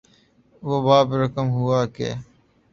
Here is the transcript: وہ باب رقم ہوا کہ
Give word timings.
وہ 0.63 0.77
باب 0.87 1.07
رقم 1.21 1.47
ہوا 1.57 1.79
کہ 1.95 2.09